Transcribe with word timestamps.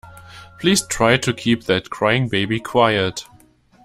Please 0.57 0.81
try 0.81 1.15
to 1.15 1.31
keep 1.31 1.65
that 1.65 1.91
crying 1.91 2.27
baby 2.27 2.59
quiet 2.59 3.25